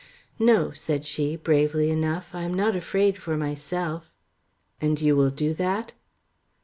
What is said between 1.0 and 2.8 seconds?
she, bravely enough. "I am not